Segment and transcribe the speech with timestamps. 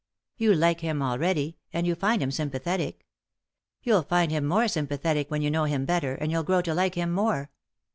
[0.35, 3.05] You like him already, and you find him sympathetic
[3.83, 6.95] You'll find him more sympathetic when you know him better, and you'll grow to like
[6.95, 7.51] him more.